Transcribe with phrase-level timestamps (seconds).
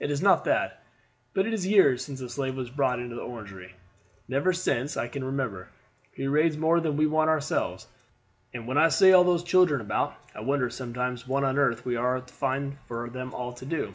[0.00, 0.82] It is not that,
[1.34, 3.74] but it is years since a slave was brought into the Orangery;
[4.26, 5.68] never since I can remember.
[6.16, 7.86] We raise more than we want ourselves;
[8.54, 11.96] and when I see all those children about, I wonder sometimes what on earth we
[11.96, 13.92] are to find for them all to do.